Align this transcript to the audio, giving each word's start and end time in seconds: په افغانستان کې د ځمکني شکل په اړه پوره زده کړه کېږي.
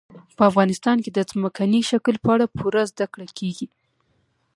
په 0.37 0.43
افغانستان 0.51 0.97
کې 1.03 1.11
د 1.13 1.19
ځمکني 1.31 1.81
شکل 1.91 2.15
په 2.23 2.29
اړه 2.35 2.45
پوره 2.57 2.83
زده 2.91 3.05
کړه 3.13 3.27
کېږي. 3.39 3.67